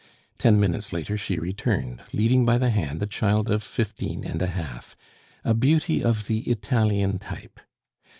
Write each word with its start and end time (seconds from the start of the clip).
Ten 0.39 0.59
minutes 0.59 0.91
later 0.91 1.15
she 1.15 1.37
returned, 1.37 2.01
leading 2.11 2.43
by 2.43 2.57
the 2.57 2.71
hand 2.71 3.03
a 3.03 3.05
child 3.05 3.51
of 3.51 3.61
fifteen 3.61 4.25
and 4.25 4.41
a 4.41 4.47
half, 4.47 4.95
a 5.45 5.53
beauty 5.53 6.03
of 6.03 6.25
the 6.25 6.39
Italian 6.49 7.19
type. 7.19 7.59